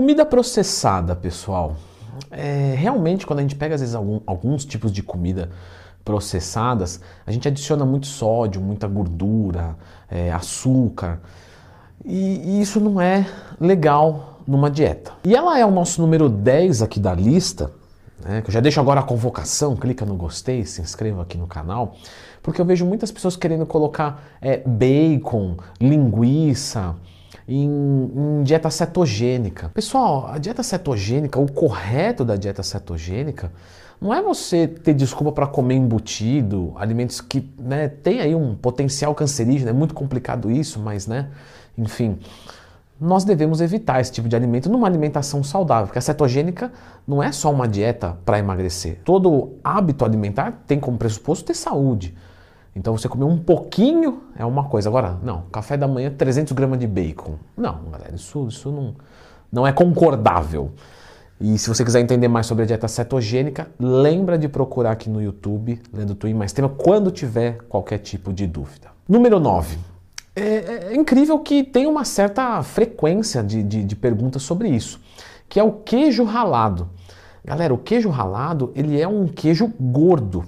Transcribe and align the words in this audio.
Comida 0.00 0.24
processada, 0.24 1.14
pessoal. 1.14 1.76
É, 2.30 2.74
realmente, 2.74 3.26
quando 3.26 3.40
a 3.40 3.42
gente 3.42 3.54
pega 3.54 3.74
às 3.74 3.82
vezes 3.82 3.94
algum, 3.94 4.18
alguns 4.26 4.64
tipos 4.64 4.90
de 4.90 5.02
comida 5.02 5.50
processadas, 6.02 7.02
a 7.26 7.30
gente 7.30 7.46
adiciona 7.46 7.84
muito 7.84 8.06
sódio, 8.06 8.62
muita 8.62 8.88
gordura, 8.88 9.76
é, 10.10 10.32
açúcar. 10.32 11.20
E, 12.02 12.40
e 12.42 12.62
isso 12.62 12.80
não 12.80 12.98
é 12.98 13.26
legal 13.60 14.40
numa 14.48 14.70
dieta. 14.70 15.12
E 15.22 15.36
ela 15.36 15.58
é 15.58 15.66
o 15.66 15.70
nosso 15.70 16.00
número 16.00 16.30
10 16.30 16.80
aqui 16.80 16.98
da 16.98 17.12
lista, 17.12 17.70
né, 18.24 18.40
que 18.40 18.48
eu 18.48 18.54
já 18.54 18.60
deixo 18.60 18.80
agora 18.80 19.00
a 19.00 19.02
convocação, 19.02 19.76
clica 19.76 20.06
no 20.06 20.14
gostei, 20.16 20.64
se 20.64 20.80
inscreva 20.80 21.20
aqui 21.20 21.36
no 21.36 21.46
canal, 21.46 21.94
porque 22.42 22.58
eu 22.58 22.64
vejo 22.64 22.86
muitas 22.86 23.12
pessoas 23.12 23.36
querendo 23.36 23.66
colocar 23.66 24.24
é, 24.40 24.62
bacon, 24.66 25.58
linguiça, 25.78 26.96
em, 27.50 27.68
em, 28.14 28.42
dieta 28.44 28.70
cetogênica. 28.70 29.70
Pessoal, 29.74 30.28
a 30.28 30.38
dieta 30.38 30.62
cetogênica, 30.62 31.38
o 31.38 31.50
correto 31.50 32.24
da 32.24 32.36
dieta 32.36 32.62
cetogênica, 32.62 33.50
não 34.00 34.14
é 34.14 34.22
você 34.22 34.68
ter 34.68 34.94
desculpa 34.94 35.32
para 35.32 35.46
comer 35.46 35.74
embutido, 35.74 36.72
alimentos 36.76 37.20
que 37.20 37.50
né, 37.58 37.88
tem 37.88 38.20
aí 38.20 38.34
um 38.34 38.54
potencial 38.54 39.14
cancerígeno, 39.14 39.68
é 39.68 39.72
muito 39.72 39.92
complicado 39.92 40.50
isso, 40.50 40.78
mas 40.78 41.06
né, 41.06 41.28
enfim, 41.76 42.18
nós 43.00 43.24
devemos 43.24 43.60
evitar 43.60 44.00
esse 44.00 44.12
tipo 44.12 44.28
de 44.28 44.36
alimento 44.36 44.70
numa 44.70 44.86
alimentação 44.86 45.42
saudável, 45.42 45.86
porque 45.86 45.98
a 45.98 46.02
cetogênica 46.02 46.72
não 47.06 47.22
é 47.22 47.32
só 47.32 47.50
uma 47.50 47.66
dieta 47.66 48.16
para 48.24 48.38
emagrecer. 48.38 49.00
Todo 49.04 49.54
hábito 49.64 50.04
alimentar 50.04 50.62
tem 50.66 50.78
como 50.78 50.96
pressuposto 50.96 51.46
ter 51.46 51.54
saúde. 51.54 52.14
Então 52.74 52.96
você 52.96 53.08
comer 53.08 53.24
um 53.24 53.38
pouquinho 53.38 54.22
é 54.36 54.44
uma 54.44 54.64
coisa. 54.64 54.88
Agora, 54.88 55.18
não, 55.22 55.42
café 55.52 55.76
da 55.76 55.88
manhã 55.88 56.12
300 56.16 56.52
gramas 56.52 56.78
de 56.78 56.86
bacon. 56.86 57.34
Não, 57.56 57.80
galera, 57.90 58.14
isso, 58.14 58.46
isso 58.48 58.70
não, 58.70 58.94
não 59.50 59.66
é 59.66 59.72
concordável. 59.72 60.72
E 61.40 61.58
se 61.58 61.68
você 61.68 61.84
quiser 61.84 62.00
entender 62.00 62.28
mais 62.28 62.46
sobre 62.46 62.64
a 62.64 62.66
dieta 62.66 62.86
cetogênica, 62.86 63.68
lembra 63.78 64.36
de 64.36 64.46
procurar 64.46 64.92
aqui 64.92 65.08
no 65.08 65.22
YouTube, 65.22 65.80
lendo 65.92 66.14
Twin 66.14 66.34
mais 66.34 66.52
tema, 66.52 66.68
quando 66.68 67.10
tiver 67.10 67.58
qualquer 67.68 67.98
tipo 67.98 68.32
de 68.32 68.46
dúvida. 68.46 68.88
Número 69.08 69.40
9. 69.40 69.78
É, 70.36 70.42
é, 70.42 70.88
é, 70.90 70.94
incrível 70.94 71.38
que 71.38 71.64
tem 71.64 71.86
uma 71.86 72.04
certa 72.04 72.62
frequência 72.62 73.42
de, 73.42 73.62
de, 73.62 73.82
de 73.82 73.96
perguntas 73.96 74.42
sobre 74.42 74.68
isso, 74.68 75.00
que 75.48 75.58
é 75.58 75.64
o 75.64 75.72
queijo 75.72 76.24
ralado. 76.24 76.90
Galera, 77.44 77.72
o 77.72 77.78
queijo 77.78 78.10
ralado 78.10 78.70
ele 78.76 79.00
é 79.00 79.08
um 79.08 79.26
queijo 79.26 79.72
gordo 79.80 80.44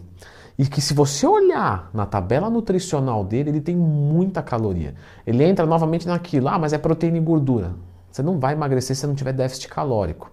e 0.63 0.65
que 0.65 0.81
se 0.81 0.95
você 0.95 1.27
olhar 1.27 1.91
na 1.93 2.07
tabela 2.07 2.49
nutricional 2.49 3.25
dele, 3.25 3.51
ele 3.51 3.61
tem 3.61 3.75
muita 3.75 4.41
caloria. 4.41 4.95
Ele 5.27 5.43
entra 5.43 5.67
novamente 5.67 6.07
naquilo, 6.07 6.47
ah, 6.47 6.57
mas 6.57 6.73
é 6.73 6.79
proteína 6.79 7.17
e 7.17 7.21
gordura. 7.21 7.75
Você 8.09 8.23
não 8.23 8.39
vai 8.39 8.53
emagrecer 8.53 8.95
se 8.95 9.05
não 9.05 9.13
tiver 9.13 9.33
déficit 9.33 9.67
calórico. 9.67 10.31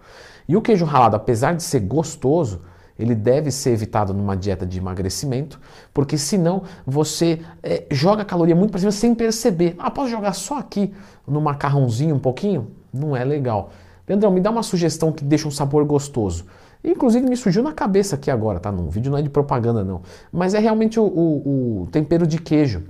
E 0.48 0.56
o 0.56 0.62
queijo 0.62 0.86
ralado, 0.86 1.16
apesar 1.16 1.56
de 1.56 1.64
ser 1.64 1.80
gostoso, 1.80 2.62
ele 3.00 3.16
deve 3.16 3.50
ser 3.50 3.72
evitado 3.72 4.14
numa 4.14 4.38
dieta 4.38 4.68
de 4.68 4.78
emagrecimento, 4.78 5.60
porque 5.92 6.16
senão 6.16 6.62
você 6.86 7.42
é, 7.64 7.88
joga 7.90 8.24
caloria 8.24 8.56
muito 8.56 8.70
para 8.70 8.82
cima 8.82 8.92
sem 8.92 9.16
perceber. 9.16 9.76
Ah, 9.80 9.90
posso 9.90 10.12
jogar 10.12 10.34
só 10.34 10.60
aqui 10.60 10.94
no 11.28 11.42
macarrãozinho 11.42 12.14
um 12.14 12.20
pouquinho? 12.20 12.70
Não 12.94 13.18
é 13.18 13.26
legal. 13.26 13.72
Leandrão, 14.08 14.30
me 14.30 14.42
dá 14.42 14.52
uma 14.52 14.62
sugestão 14.62 15.12
que 15.12 15.24
deixa 15.24 15.48
um 15.48 15.52
sabor 15.52 15.84
gostoso. 15.86 16.46
Inclusive 16.84 17.28
me 17.28 17.36
surgiu 17.36 17.62
na 17.62 17.74
cabeça 17.74 18.16
aqui 18.16 18.32
agora, 18.32 18.60
tá? 18.60 18.72
No 18.72 18.90
vídeo 18.90 19.12
não 19.12 19.18
é 19.18 19.22
de 19.22 19.30
propaganda 19.30 19.84
não. 19.84 20.02
Mas 20.32 20.54
é 20.54 20.60
realmente 20.60 21.00
o, 21.00 21.04
o, 21.04 21.82
o 21.84 21.88
tempero 21.92 22.26
de 22.26 22.40
queijo 22.40 22.84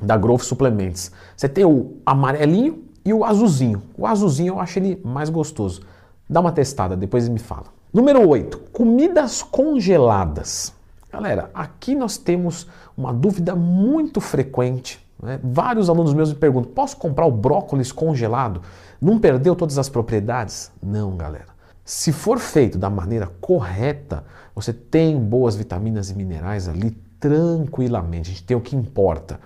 da 0.00 0.16
Growth 0.16 0.42
Suplements. 0.42 1.10
Você 1.36 1.48
tem 1.48 1.64
o 1.64 1.96
amarelinho 2.04 2.84
e 3.04 3.12
o 3.12 3.24
azulzinho. 3.24 3.82
O 3.96 4.06
azulzinho 4.06 4.54
eu 4.54 4.60
acho 4.60 4.78
ele 4.78 5.00
mais 5.04 5.30
gostoso. 5.30 5.82
Dá 6.28 6.40
uma 6.40 6.52
testada, 6.52 6.96
depois 6.96 7.28
me 7.28 7.38
fala. 7.38 7.66
Número 7.92 8.26
8. 8.26 8.58
Comidas 8.72 9.42
congeladas. 9.42 10.72
Galera, 11.10 11.50
aqui 11.52 11.94
nós 11.94 12.16
temos 12.16 12.66
uma 12.96 13.12
dúvida 13.12 13.54
muito 13.54 14.20
frequente. 14.20 14.98
Né? 15.22 15.38
Vários 15.42 15.90
alunos 15.90 16.14
meus 16.14 16.32
me 16.32 16.38
perguntam: 16.38 16.72
posso 16.72 16.96
comprar 16.96 17.26
o 17.26 17.30
brócolis 17.30 17.92
congelado? 17.92 18.62
Não 19.00 19.18
perdeu 19.18 19.54
todas 19.54 19.78
as 19.78 19.88
propriedades? 19.88 20.72
Não, 20.82 21.16
galera. 21.16 21.51
Se 21.84 22.12
for 22.12 22.38
feito 22.38 22.78
da 22.78 22.88
maneira 22.88 23.28
correta, 23.40 24.24
você 24.54 24.72
tem 24.72 25.18
boas 25.18 25.56
vitaminas 25.56 26.10
e 26.10 26.14
minerais 26.14 26.68
ali 26.68 26.92
tranquilamente. 27.18 28.30
A 28.30 28.32
gente 28.32 28.44
tem 28.44 28.56
o 28.56 28.60
que 28.60 28.76
importa. 28.76 29.40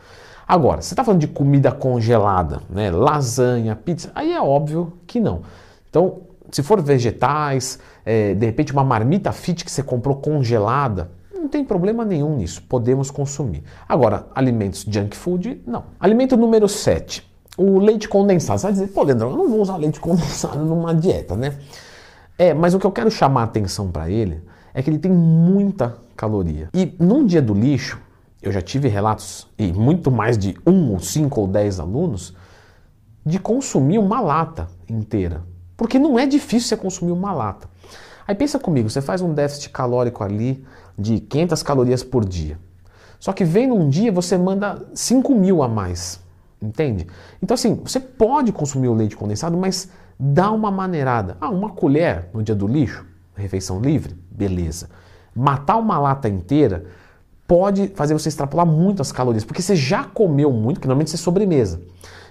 Agora, 0.46 0.80
você 0.80 0.92
está 0.92 1.02
falando 1.02 1.20
de 1.20 1.28
comida 1.28 1.72
congelada, 1.72 2.60
né? 2.70 2.90
lasanha, 2.90 3.74
pizza, 3.74 4.12
aí 4.14 4.32
é 4.32 4.40
óbvio 4.40 4.92
que 5.06 5.18
não. 5.18 5.42
Então, 5.88 6.20
se 6.52 6.62
for 6.62 6.80
vegetais, 6.80 7.78
é, 8.04 8.34
de 8.34 8.46
repente 8.46 8.72
uma 8.72 8.84
marmita 8.84 9.32
fit 9.32 9.64
que 9.64 9.70
você 9.70 9.82
comprou 9.82 10.16
congelada, 10.16 11.10
não 11.34 11.48
tem 11.48 11.64
problema 11.64 12.04
nenhum 12.04 12.36
nisso, 12.36 12.62
podemos 12.68 13.10
consumir. 13.10 13.64
Agora, 13.88 14.26
alimentos 14.34 14.84
junk 14.88 15.16
food, 15.16 15.62
não. 15.66 15.84
Alimento 15.98 16.36
número 16.36 16.68
7, 16.68 17.26
o 17.56 17.78
leite 17.78 18.08
condensado. 18.08 18.58
Você 18.58 18.66
vai 18.66 18.72
dizer, 18.72 18.88
pô, 18.88 19.02
Leandro, 19.02 19.30
eu 19.30 19.36
não 19.36 19.48
vou 19.48 19.60
usar 19.60 19.76
leite 19.76 19.98
condensado 20.00 20.64
numa 20.64 20.94
dieta, 20.94 21.34
né? 21.34 21.56
É, 22.38 22.52
mas 22.52 22.74
o 22.74 22.78
que 22.78 22.86
eu 22.86 22.92
quero 22.92 23.10
chamar 23.10 23.42
a 23.42 23.44
atenção 23.44 23.90
para 23.90 24.10
ele 24.10 24.42
é 24.74 24.82
que 24.82 24.90
ele 24.90 24.98
tem 24.98 25.10
muita 25.10 25.96
caloria. 26.16 26.68
E 26.74 26.94
num 26.98 27.24
dia 27.24 27.40
do 27.40 27.54
lixo, 27.54 27.98
eu 28.42 28.52
já 28.52 28.60
tive 28.60 28.88
relatos, 28.88 29.48
e 29.58 29.72
muito 29.72 30.10
mais 30.10 30.36
de 30.36 30.56
um, 30.66 30.92
ou 30.92 31.00
cinco 31.00 31.40
ou 31.40 31.48
dez 31.48 31.80
alunos, 31.80 32.34
de 33.24 33.38
consumir 33.38 33.98
uma 33.98 34.20
lata 34.20 34.68
inteira. 34.88 35.42
Porque 35.76 35.98
não 35.98 36.18
é 36.18 36.26
difícil 36.26 36.68
você 36.68 36.76
consumir 36.76 37.12
uma 37.12 37.32
lata. 37.32 37.68
Aí 38.26 38.34
pensa 38.34 38.58
comigo, 38.58 38.90
você 38.90 39.00
faz 39.00 39.20
um 39.20 39.32
déficit 39.32 39.70
calórico 39.70 40.22
ali 40.22 40.64
de 40.98 41.20
500 41.20 41.62
calorias 41.62 42.02
por 42.02 42.24
dia. 42.24 42.58
Só 43.18 43.32
que 43.32 43.44
vem 43.44 43.66
num 43.66 43.88
dia 43.88 44.12
você 44.12 44.36
manda 44.36 44.86
5 44.94 45.34
mil 45.34 45.62
a 45.62 45.68
mais. 45.68 46.20
Entende? 46.60 47.06
Então 47.42 47.54
assim, 47.54 47.74
você 47.74 48.00
pode 48.00 48.52
consumir 48.52 48.88
o 48.88 48.94
leite 48.94 49.16
condensado, 49.16 49.56
mas 49.56 49.90
Dá 50.18 50.50
uma 50.50 50.70
maneirada. 50.70 51.36
Ah, 51.40 51.50
uma 51.50 51.70
colher 51.70 52.28
no 52.32 52.42
dia 52.42 52.54
do 52.54 52.66
lixo, 52.66 53.04
refeição 53.34 53.80
livre, 53.80 54.16
beleza. 54.30 54.88
Matar 55.34 55.76
uma 55.76 55.98
lata 55.98 56.28
inteira 56.28 56.86
pode 57.46 57.88
fazer 57.88 58.14
você 58.14 58.28
extrapolar 58.28 58.66
muito 58.66 59.02
as 59.02 59.12
calorias, 59.12 59.44
porque 59.44 59.62
você 59.62 59.76
já 59.76 60.04
comeu 60.04 60.50
muito, 60.50 60.80
que 60.80 60.86
normalmente 60.86 61.10
você 61.10 61.16
é 61.16 61.18
sobremesa. 61.18 61.80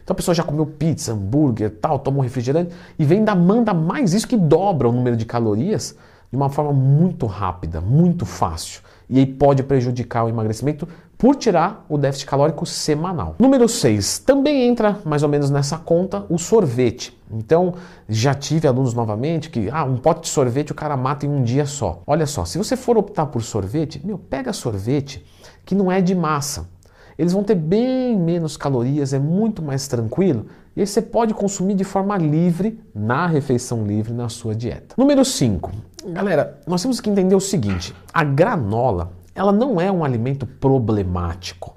Então 0.03 0.13
a 0.13 0.16
pessoa 0.16 0.35
já 0.35 0.44
comeu 0.44 0.66
pizza, 0.66 1.13
hambúrguer, 1.13 1.72
tal, 1.79 1.97
tomou 2.00 2.22
refrigerante 2.22 2.73
e 2.97 3.06
vem 3.06 3.23
da 3.23 3.34
manda 3.34 3.73
mais 3.73 4.13
isso 4.13 4.28
que 4.28 4.38
dobra 4.38 4.90
o 4.90 4.91
número 4.91 5.16
de 5.16 5.25
calorias 5.25 5.96
de 6.29 6.35
uma 6.35 6.50
forma 6.50 6.73
muito 6.73 7.25
rápida, 7.25 7.81
muito 7.81 8.25
fácil. 8.25 8.81
E 9.09 9.19
aí 9.19 9.25
pode 9.25 9.63
prejudicar 9.63 10.25
o 10.25 10.29
emagrecimento 10.29 10.88
por 11.18 11.36
tirar 11.36 11.86
o 11.90 11.98
déficit 11.98 12.28
calórico 12.28 12.66
semanal. 12.66 13.36
Número 13.40 13.68
6, 13.68 14.20
também 14.20 14.68
entra 14.68 15.00
mais 15.06 15.24
ou 15.24 15.30
menos 15.30 15.50
nessa 15.50 15.78
conta 15.78 16.26
o 16.30 16.38
sorvete. 16.38 17.18
Então, 17.31 17.74
já 18.08 18.34
tive 18.34 18.68
alunos 18.68 18.94
novamente 18.94 19.50
que, 19.50 19.70
ah, 19.72 19.84
um 19.84 19.98
pote 19.98 20.22
de 20.22 20.30
sorvete 20.30 20.72
o 20.72 20.76
cara 20.76 20.96
mata 20.96 21.26
em 21.26 21.30
um 21.30 21.44
dia 21.44 21.66
só. 21.66 22.02
Olha 22.06 22.26
só, 22.26 22.46
se 22.46 22.58
você 22.58 22.76
for 22.76 22.98
optar 22.98 23.26
por 23.28 23.42
sorvete, 23.42 24.02
meu, 24.06 24.18
pega 24.18 24.53
sorvete 24.53 25.26
que 25.66 25.74
não 25.74 25.92
é 25.92 26.02
de 26.02 26.14
massa. 26.14 26.70
Eles 27.18 27.32
vão 27.32 27.44
ter 27.44 27.56
bem 27.56 28.18
menos 28.18 28.58
calorias, 28.58 29.14
é 29.14 29.20
muito 29.20 29.62
mais 29.62 29.88
tranquilo 29.88 30.47
e 30.76 30.82
aí 30.82 30.88
você 30.88 31.02
pode 31.02 31.34
consumir 31.34 31.74
de 31.74 31.86
forma 31.86 32.18
livre, 32.18 32.78
na 32.94 33.26
refeição 33.28 33.86
livre, 33.86 34.14
na 34.14 34.28
sua 34.28 34.53
dieta. 34.53 34.94
Número 34.97 35.24
5. 35.24 35.72
Galera, 36.08 36.59
nós 36.68 36.82
temos 36.82 37.00
que 37.00 37.09
entender 37.09 37.34
o 37.34 37.40
seguinte: 37.40 37.96
a 38.14 38.26
granola 38.26 39.14
ela 39.35 39.51
não 39.51 39.79
é 39.79 39.91
um 39.91 40.03
alimento 40.03 40.47
problemático. 40.47 41.75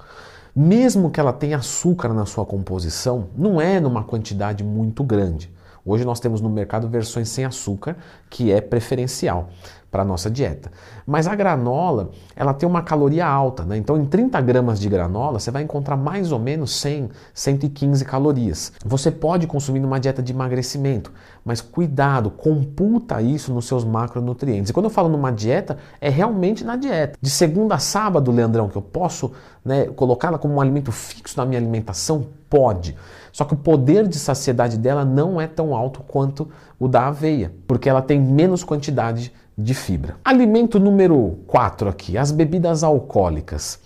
Mesmo 0.55 1.11
que 1.11 1.21
ela 1.21 1.33
tenha 1.33 1.59
açúcar 1.59 2.15
na 2.15 2.25
sua 2.25 2.47
composição, 2.47 3.29
não 3.37 3.61
é 3.61 3.81
numa 3.81 4.05
quantidade 4.05 4.65
muito 4.65 5.05
grande. 5.05 5.53
Hoje 5.85 6.05
nós 6.05 6.21
temos 6.21 6.41
no 6.41 6.49
mercado 6.49 6.89
versões 6.89 7.29
sem 7.29 7.45
açúcar, 7.45 7.97
que 8.31 8.53
é 8.53 8.61
preferencial 8.61 9.51
para 9.91 10.03
a 10.03 10.05
nossa 10.05 10.31
dieta. 10.31 10.71
Mas 11.07 11.27
a 11.27 11.35
granola, 11.35 12.11
ela 12.37 12.53
tem 12.53 12.69
uma 12.69 12.83
caloria 12.83 13.27
alta, 13.27 13.65
né? 13.65 13.77
Então, 13.77 13.97
em 13.97 14.05
30 14.05 14.41
gramas 14.41 14.79
de 14.79 14.89
granola, 14.89 15.39
você 15.39 15.51
vai 15.51 15.63
encontrar 15.63 15.97
mais 15.97 16.31
ou 16.31 16.39
menos 16.39 16.75
100, 16.77 17.09
115 17.33 18.05
calorias. 18.05 18.73
Você 18.85 19.11
pode 19.11 19.47
consumir 19.47 19.81
numa 19.81 19.99
dieta 19.99 20.23
de 20.23 20.33
emagrecimento, 20.33 21.11
mas 21.45 21.61
cuidado, 21.61 22.31
computa 22.31 23.23
isso 23.23 23.53
nos 23.53 23.67
seus 23.67 23.85
macronutrientes. 23.85 24.71
E 24.71 24.73
quando 24.73 24.85
eu 24.85 24.91
falo 24.91 25.09
numa 25.09 25.31
dieta, 25.31 25.79
é 26.01 26.11
realmente 26.11 26.65
na 26.65 26.77
dieta. 26.77 27.19
De 27.21 27.31
segunda 27.31 27.77
a 27.77 27.79
sábado, 27.79 28.31
Leandrão, 28.31 28.69
que 28.69 28.77
eu 28.77 28.83
posso 28.83 29.33
né, 29.65 29.87
colocá-la 29.87 30.39
como 30.39 30.55
um 30.55 30.61
alimento 30.61 30.93
fixo 30.93 31.39
na 31.39 31.47
minha 31.47 31.59
alimentação? 31.59 32.27
Pode. 32.51 32.95
Só 33.33 33.45
que 33.45 33.55
o 33.55 33.57
poder 33.57 34.07
de 34.09 34.19
saciedade 34.19 34.77
dela 34.77 35.05
não 35.05 35.41
é 35.41 35.47
tão 35.47 35.75
alto 35.75 36.01
quanto 36.01 36.49
o 36.79 36.89
da 36.89 37.07
aveia, 37.07 37.53
porque 37.67 37.89
ela 37.89 38.03
tem 38.03 38.21
menos 38.21 38.65
quantidade 38.65 39.33
de 39.59 39.75
fibra. 39.75 40.17
Alimento 40.25 40.79
número 40.79 41.41
4 41.49 41.89
aqui, 41.89 42.17
as 42.17 42.31
bebidas 42.31 42.85
alcoólicas. 42.85 43.81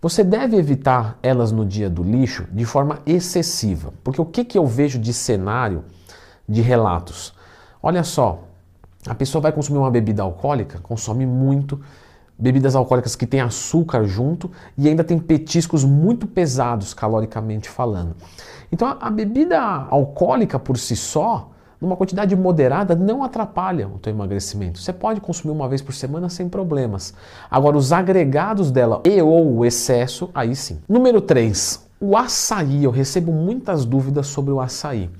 Você 0.00 0.22
deve 0.22 0.56
evitar 0.56 1.18
elas 1.20 1.50
no 1.50 1.66
dia 1.66 1.90
do 1.90 2.04
lixo 2.04 2.46
de 2.52 2.64
forma 2.64 3.00
excessiva, 3.04 3.92
porque 4.04 4.20
o 4.20 4.24
que, 4.24 4.44
que 4.44 4.56
eu 4.56 4.64
vejo 4.64 5.00
de 5.00 5.12
cenário 5.12 5.84
de 6.48 6.62
relatos? 6.62 7.34
Olha 7.82 8.04
só, 8.04 8.44
a 9.06 9.14
pessoa 9.14 9.42
vai 9.42 9.52
consumir 9.52 9.78
uma 9.78 9.90
bebida 9.90 10.22
alcoólica, 10.22 10.78
consome 10.78 11.26
muito, 11.26 11.80
bebidas 12.38 12.76
alcoólicas 12.76 13.16
que 13.16 13.26
têm 13.26 13.40
açúcar 13.40 14.04
junto 14.04 14.50
e 14.78 14.88
ainda 14.88 15.02
tem 15.02 15.18
petiscos 15.18 15.84
muito 15.84 16.26
pesados 16.26 16.94
caloricamente 16.94 17.68
falando. 17.68 18.14
Então 18.72 18.96
a 19.00 19.10
bebida 19.10 19.60
alcoólica 19.60 20.58
por 20.58 20.78
si 20.78 20.96
só, 20.96 21.49
numa 21.80 21.96
quantidade 21.96 22.36
moderada, 22.36 22.94
não 22.94 23.24
atrapalha 23.24 23.88
o 23.88 23.98
teu 23.98 24.12
emagrecimento. 24.12 24.78
Você 24.78 24.92
pode 24.92 25.20
consumir 25.20 25.52
uma 25.52 25.68
vez 25.68 25.80
por 25.80 25.94
semana 25.94 26.28
sem 26.28 26.48
problemas. 26.48 27.14
Agora 27.50 27.76
os 27.76 27.92
agregados 27.92 28.70
dela 28.70 29.00
e 29.04 29.22
ou 29.22 29.56
o 29.56 29.64
excesso, 29.64 30.30
aí 30.34 30.54
sim. 30.54 30.80
Número 30.88 31.20
3, 31.20 31.88
o 31.98 32.16
açaí. 32.16 32.84
Eu 32.84 32.90
recebo 32.90 33.32
muitas 33.32 33.84
dúvidas 33.84 34.26
sobre 34.26 34.52
o 34.52 34.60
açaí. 34.60 35.10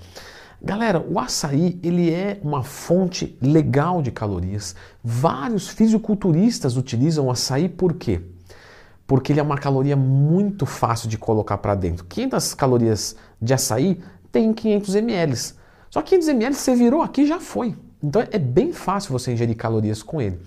Galera, 0.63 1.03
o 1.09 1.19
açaí 1.19 1.81
ele 1.83 2.13
é 2.13 2.39
uma 2.43 2.63
fonte 2.63 3.39
legal 3.41 4.03
de 4.03 4.11
calorias. 4.11 4.77
Vários 5.03 5.69
fisiculturistas 5.69 6.77
utilizam 6.77 7.27
o 7.27 7.31
açaí 7.31 7.67
por 7.67 7.95
quê? 7.95 8.21
Porque 9.07 9.33
ele 9.33 9.41
é 9.41 9.43
uma 9.43 9.57
caloria 9.57 9.97
muito 9.97 10.67
fácil 10.67 11.09
de 11.09 11.17
colocar 11.17 11.57
para 11.59 11.75
dentro. 11.75 12.05
500 12.05 12.55
calorias 12.55 13.17
de 13.41 13.55
açaí 13.55 14.03
tem 14.31 14.53
500 14.53 14.95
ml. 14.97 15.60
Só 15.91 16.01
500 16.01 16.29
ml 16.29 16.55
você 16.55 16.75
virou 16.75 17.03
aqui 17.03 17.27
já 17.27 17.41
foi. 17.41 17.77
Então 18.03 18.23
é 18.31 18.39
bem 18.39 18.73
fácil 18.73 19.13
você 19.13 19.33
ingerir 19.33 19.57
calorias 19.57 20.03
com 20.03 20.21
ele. 20.21 20.41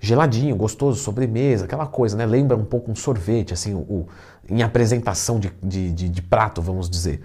Geladinho, 0.00 0.56
gostoso, 0.56 1.00
sobremesa, 1.00 1.64
aquela 1.64 1.86
coisa, 1.86 2.16
né? 2.16 2.24
Lembra 2.24 2.56
um 2.56 2.64
pouco 2.64 2.90
um 2.90 2.94
sorvete, 2.94 3.52
assim, 3.52 3.74
o, 3.74 3.78
o 3.78 4.08
em 4.48 4.62
apresentação 4.62 5.38
de, 5.38 5.52
de, 5.62 5.92
de, 5.92 6.08
de 6.08 6.22
prato, 6.22 6.62
vamos 6.62 6.88
dizer. 6.88 7.20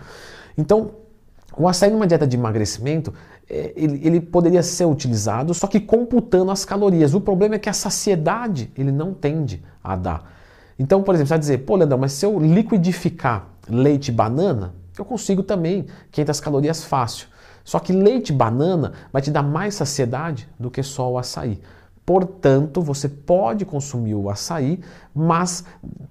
Então, 0.58 0.92
o 1.56 1.68
açaí 1.68 1.90
numa 1.90 2.06
dieta 2.06 2.28
de 2.28 2.36
emagrecimento, 2.36 3.14
é, 3.50 3.72
ele, 3.76 4.02
ele, 4.04 4.20
poderia 4.20 4.62
ser 4.62 4.86
utilizado, 4.86 5.54
só 5.54 5.68
que 5.68 5.80
computando 5.80 6.52
as 6.52 6.66
calorias. 6.66 7.14
O 7.14 7.22
problema 7.22 7.56
é 7.56 7.60
que 7.60 7.70
a 7.70 7.74
saciedade 7.74 8.72
ele 8.78 8.92
não 8.92 9.14
tende 9.14 9.64
a 9.84 9.96
dar. 9.96 10.34
Então, 10.78 11.04
por 11.04 11.14
exemplo, 11.14 11.28
você 11.28 11.34
vai 11.34 11.40
dizer, 11.40 11.58
pô, 11.60 11.76
Leandrão, 11.76 11.98
mas 11.98 12.14
se 12.14 12.26
eu 12.26 12.40
liquidificar 12.40 13.48
leite 13.70 14.10
e 14.10 14.12
banana, 14.12 14.74
eu 14.98 15.06
consigo 15.06 15.44
também 15.44 15.86
500 16.12 16.40
calorias 16.40 16.84
fácil. 16.84 17.28
Só 17.64 17.80
que 17.80 17.94
leite 17.94 18.30
e 18.30 18.36
banana 18.36 18.94
vai 19.12 19.22
te 19.22 19.32
dar 19.32 19.44
mais 19.44 19.76
saciedade 19.76 20.50
do 20.60 20.70
que 20.70 20.84
só 20.84 21.12
o 21.12 21.18
açaí. 21.18 21.60
Portanto, 22.06 22.82
você 22.82 23.08
pode 23.08 23.64
consumir 23.64 24.16
o 24.16 24.30
açaí, 24.30 24.82
mas 25.16 25.64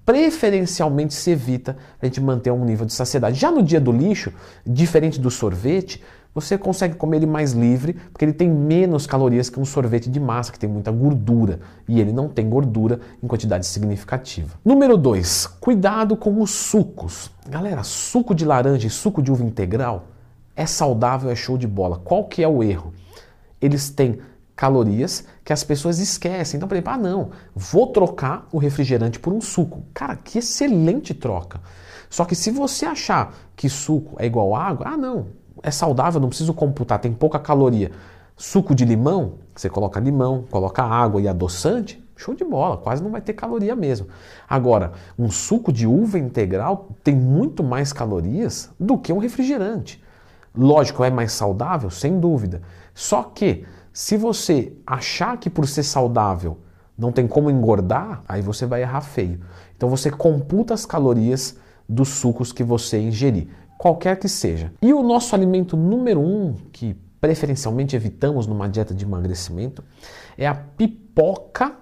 preferencialmente 0.06 1.12
se 1.12 1.30
evita 1.30 1.76
a 2.00 2.06
gente 2.06 2.20
manter 2.20 2.50
um 2.50 2.64
nível 2.64 2.86
de 2.86 2.94
saciedade. 2.94 3.38
Já 3.38 3.50
no 3.50 3.62
dia 3.62 3.80
do 3.80 3.92
lixo, 3.92 4.32
diferente 4.66 5.20
do 5.20 5.30
sorvete, 5.30 6.02
você 6.34 6.56
consegue 6.56 6.94
comer 6.94 7.18
ele 7.18 7.26
mais 7.26 7.52
livre, 7.52 7.92
porque 8.10 8.24
ele 8.24 8.32
tem 8.32 8.48
menos 8.48 9.06
calorias 9.06 9.50
que 9.50 9.60
um 9.60 9.66
sorvete 9.66 10.08
de 10.08 10.18
massa, 10.18 10.50
que 10.50 10.58
tem 10.58 10.68
muita 10.68 10.90
gordura, 10.90 11.60
e 11.86 12.00
ele 12.00 12.10
não 12.10 12.26
tem 12.26 12.48
gordura 12.48 13.00
em 13.22 13.26
quantidade 13.26 13.66
significativa. 13.66 14.58
Número 14.64 14.96
2, 14.96 15.46
cuidado 15.60 16.16
com 16.16 16.40
os 16.40 16.50
sucos. 16.50 17.30
Galera, 17.46 17.82
suco 17.82 18.34
de 18.34 18.46
laranja 18.46 18.86
e 18.86 18.90
suco 18.90 19.20
de 19.20 19.30
uva 19.30 19.44
integral 19.44 20.06
é 20.54 20.66
saudável, 20.66 21.30
é 21.30 21.34
show 21.34 21.56
de 21.56 21.66
bola. 21.66 21.98
Qual 21.98 22.24
que 22.24 22.42
é 22.42 22.48
o 22.48 22.62
erro? 22.62 22.92
Eles 23.60 23.90
têm 23.90 24.18
calorias 24.54 25.24
que 25.44 25.52
as 25.52 25.64
pessoas 25.64 25.98
esquecem. 25.98 26.56
Então, 26.56 26.68
por 26.68 26.74
exemplo, 26.74 26.92
ah, 26.92 26.98
não, 26.98 27.30
vou 27.54 27.88
trocar 27.88 28.46
o 28.52 28.58
refrigerante 28.58 29.18
por 29.18 29.32
um 29.32 29.40
suco. 29.40 29.82
Cara, 29.92 30.16
que 30.16 30.38
excelente 30.38 31.14
troca. 31.14 31.60
Só 32.08 32.24
que 32.24 32.34
se 32.34 32.50
você 32.50 32.84
achar 32.84 33.34
que 33.56 33.68
suco 33.68 34.16
é 34.18 34.26
igual 34.26 34.54
água, 34.54 34.88
ah, 34.88 34.96
não, 34.96 35.28
é 35.62 35.70
saudável, 35.70 36.20
não 36.20 36.28
preciso 36.28 36.52
computar, 36.52 36.98
tem 36.98 37.12
pouca 37.12 37.38
caloria. 37.38 37.90
Suco 38.36 38.74
de 38.74 38.84
limão, 38.84 39.34
você 39.54 39.68
coloca 39.68 39.98
limão, 39.98 40.44
coloca 40.50 40.82
água 40.82 41.20
e 41.20 41.28
adoçante, 41.28 42.02
show 42.16 42.34
de 42.34 42.44
bola, 42.44 42.76
quase 42.76 43.02
não 43.02 43.10
vai 43.10 43.20
ter 43.20 43.32
caloria 43.32 43.74
mesmo. 43.74 44.08
Agora, 44.48 44.92
um 45.18 45.30
suco 45.30 45.72
de 45.72 45.86
uva 45.86 46.18
integral 46.18 46.88
tem 47.02 47.16
muito 47.16 47.64
mais 47.64 47.92
calorias 47.92 48.70
do 48.78 48.98
que 48.98 49.12
um 49.12 49.18
refrigerante. 49.18 50.02
Lógico, 50.54 51.02
é 51.02 51.10
mais 51.10 51.32
saudável, 51.32 51.90
sem 51.90 52.20
dúvida. 52.20 52.62
Só 52.94 53.22
que 53.22 53.64
se 53.92 54.16
você 54.16 54.72
achar 54.86 55.38
que 55.38 55.50
por 55.50 55.66
ser 55.66 55.82
saudável 55.82 56.58
não 56.96 57.10
tem 57.10 57.26
como 57.26 57.50
engordar, 57.50 58.22
aí 58.28 58.42
você 58.42 58.66
vai 58.66 58.82
errar 58.82 59.00
feio. 59.00 59.40
Então 59.76 59.88
você 59.88 60.10
computa 60.10 60.74
as 60.74 60.86
calorias 60.86 61.56
dos 61.88 62.08
sucos 62.08 62.52
que 62.52 62.62
você 62.62 63.00
ingerir, 63.00 63.48
qualquer 63.78 64.18
que 64.18 64.28
seja. 64.28 64.72
E 64.80 64.92
o 64.92 65.02
nosso 65.02 65.34
alimento 65.34 65.76
número 65.76 66.20
um, 66.20 66.54
que 66.70 66.94
preferencialmente 67.20 67.96
evitamos 67.96 68.46
numa 68.46 68.68
dieta 68.68 68.94
de 68.94 69.04
emagrecimento, 69.04 69.82
é 70.36 70.46
a 70.46 70.54
pipoca 70.54 71.72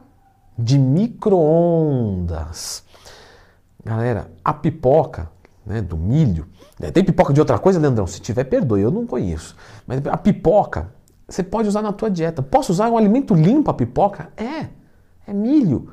de 0.58 0.78
micro-ondas. 0.78 2.84
Galera, 3.84 4.30
a 4.44 4.52
pipoca 4.52 5.30
né, 5.70 5.80
do 5.80 5.96
milho, 5.96 6.46
né, 6.78 6.90
tem 6.90 7.04
pipoca 7.04 7.32
de 7.32 7.40
outra 7.40 7.58
coisa, 7.58 7.78
Leandrão? 7.78 8.06
Se 8.06 8.20
tiver, 8.20 8.44
perdoe, 8.44 8.80
eu 8.80 8.90
não 8.90 9.06
conheço. 9.06 9.56
Mas 9.86 10.04
a 10.06 10.16
pipoca 10.16 10.92
você 11.28 11.44
pode 11.44 11.68
usar 11.68 11.80
na 11.80 11.92
tua 11.92 12.10
dieta. 12.10 12.42
Posso 12.42 12.72
usar 12.72 12.90
um 12.90 12.98
alimento 12.98 13.34
limpo 13.34 13.70
a 13.70 13.74
pipoca? 13.74 14.30
É, 14.36 14.66
é 15.26 15.32
milho. 15.32 15.90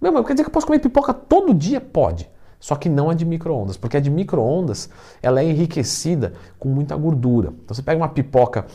Meu, 0.00 0.12
mas 0.12 0.26
quer 0.26 0.32
dizer 0.32 0.42
que 0.42 0.48
eu 0.48 0.52
posso 0.52 0.66
comer 0.66 0.80
pipoca 0.80 1.14
todo 1.14 1.54
dia? 1.54 1.80
Pode. 1.80 2.28
Só 2.58 2.74
que 2.74 2.88
não 2.88 3.08
a 3.08 3.14
de 3.14 3.24
micro-ondas, 3.24 3.76
porque 3.76 3.96
a 3.96 4.00
de 4.00 4.10
micro-ondas 4.10 4.90
ela 5.22 5.40
é 5.40 5.44
enriquecida 5.44 6.34
com 6.58 6.68
muita 6.68 6.96
gordura. 6.96 7.54
Então 7.64 7.74
você 7.74 7.82
pega 7.82 7.98
uma 7.98 8.08
pipoca 8.08 8.66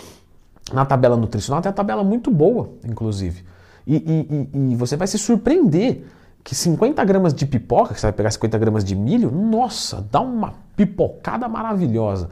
na 0.72 0.86
tabela 0.86 1.18
nutricional, 1.18 1.62
tem 1.62 1.70
uma 1.70 1.76
tabela 1.76 2.04
muito 2.04 2.32
boa, 2.32 2.70
inclusive. 2.84 3.44
E, 3.86 3.96
e, 3.96 4.58
e, 4.58 4.72
e 4.72 4.76
você 4.76 4.96
vai 4.96 5.08
se 5.08 5.18
surpreender 5.20 6.06
que 6.46 6.54
50 6.54 7.04
gramas 7.04 7.34
de 7.34 7.44
pipoca, 7.44 7.96
que 7.96 8.00
você 8.00 8.06
vai 8.06 8.14
pegar 8.14 8.30
50 8.30 8.56
gramas 8.60 8.84
de 8.84 8.96
milho, 8.96 9.32
nossa, 9.32 10.08
dá 10.12 10.22
uma 10.22 10.54
pipocada 10.76 11.50
maravilhosa. 11.50 12.30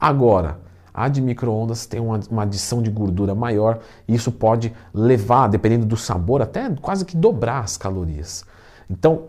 Agora, 0.00 0.58
a 0.92 1.06
de 1.06 1.22
micro-ondas 1.22 1.86
tem 1.86 2.00
uma, 2.00 2.18
uma, 2.28 2.42
adição 2.42 2.82
de 2.82 2.90
gordura 2.90 3.36
maior 3.36 3.78
e 4.08 4.16
isso 4.16 4.32
pode 4.32 4.74
levar, 4.92 5.46
dependendo 5.46 5.86
do 5.86 5.96
sabor, 5.96 6.42
até 6.42 6.68
quase 6.70 7.04
que 7.04 7.16
dobrar 7.16 7.60
as 7.60 7.76
calorias. 7.76 8.44
Então, 8.90 9.28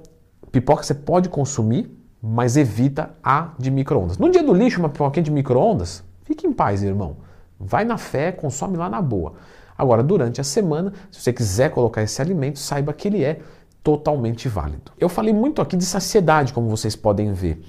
pipoca 0.52 0.82
você 0.82 0.96
pode 0.96 1.30
consumir, 1.30 1.96
mas 2.20 2.58
evita 2.58 3.12
a 3.24 3.52
de 3.60 3.70
micro-ondas. 3.70 4.18
No 4.18 4.32
dia 4.32 4.42
do 4.42 4.52
lixo, 4.52 4.80
uma 4.80 4.90
pipoquinha 4.90 5.24
de 5.24 5.32
micro-ondas, 5.32 6.04
fique 6.24 6.48
em 6.48 6.52
paz, 6.52 6.82
irmão. 6.82 7.18
Vai 7.60 7.86
na 7.86 8.00
fé, 8.00 8.32
consome 8.32 8.78
lá 8.78 8.90
na 8.90 9.00
boa. 9.00 9.34
Agora, 9.78 10.02
durante 10.02 10.42
a 10.42 10.44
semana, 10.44 10.92
se 11.12 11.22
você 11.22 11.32
quiser 11.32 11.70
colocar 11.70 12.02
esse 12.02 12.20
alimento, 12.20 12.58
saiba 12.58 12.94
que 12.94 13.08
ele 13.08 13.24
é 13.24 13.40
totalmente 13.84 14.48
válido. 14.48 14.92
Eu 14.98 15.10
falei 15.10 15.34
muito 15.34 15.62
aqui 15.62 15.76
de 15.76 15.86
saciedade, 15.86 16.54
como 16.54 16.70
vocês 16.70 16.96
podem 16.96 17.34
ver. 17.34 17.62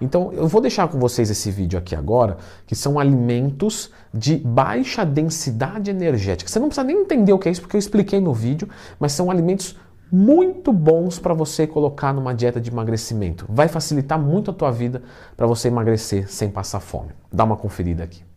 Então 0.00 0.32
eu 0.32 0.46
vou 0.46 0.60
deixar 0.60 0.88
com 0.88 0.98
vocês 0.98 1.30
esse 1.30 1.50
vídeo 1.50 1.78
aqui 1.78 1.94
agora, 1.94 2.36
que 2.66 2.74
são 2.74 2.98
alimentos 2.98 3.90
de 4.12 4.36
baixa 4.36 5.04
densidade 5.04 5.90
energética. 5.90 6.50
Você 6.50 6.58
não 6.58 6.68
precisa 6.68 6.86
nem 6.86 7.02
entender 7.02 7.32
o 7.32 7.38
que 7.38 7.48
é 7.48 7.52
isso, 7.52 7.60
porque 7.62 7.76
eu 7.76 7.78
expliquei 7.78 8.20
no 8.20 8.34
vídeo, 8.34 8.68
mas 8.98 9.12
são 9.12 9.30
alimentos 9.30 9.76
muito 10.10 10.72
bons 10.72 11.18
para 11.18 11.32
você 11.32 11.66
colocar 11.66 12.12
numa 12.12 12.34
dieta 12.34 12.60
de 12.60 12.70
emagrecimento. 12.70 13.46
Vai 13.48 13.66
facilitar 13.66 14.18
muito 14.18 14.50
a 14.50 14.54
tua 14.54 14.70
vida 14.70 15.02
para 15.36 15.46
você 15.46 15.68
emagrecer 15.68 16.30
sem 16.30 16.50
passar 16.50 16.80
fome. 16.80 17.12
Dá 17.32 17.44
uma 17.44 17.56
conferida 17.56 18.04
aqui. 18.04 18.22